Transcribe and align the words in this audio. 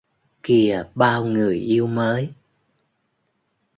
-Kìa 0.43 0.83
bao 0.95 1.25
người 1.25 1.59
yêu 1.59 1.87
mới 1.87 2.29